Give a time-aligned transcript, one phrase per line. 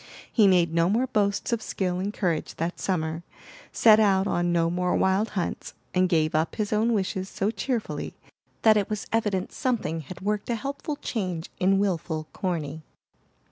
[0.33, 3.21] He made no more boasts of skill and courage that summer,
[3.71, 8.15] set out on no more wild hunts, and gave up his own wishes so cheerfully
[8.63, 12.81] that it was evident something had worked a helpful change in wilful Corny.